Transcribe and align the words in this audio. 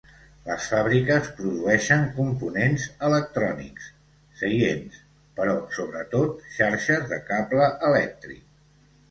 Les 0.45 0.67
fàbriques 0.69 1.27
produeixen 1.41 2.07
components 2.15 2.85
electrònics, 3.09 3.91
seients, 4.41 4.97
però 5.41 5.55
sobretot 5.77 6.43
xarxes 6.57 7.07
de 7.15 7.23
cable 7.31 7.71
elèctric. 7.93 8.43